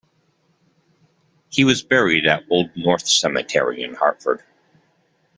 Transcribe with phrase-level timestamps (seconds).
[1.49, 4.41] He was buried at Old North Cemetery in Hartford.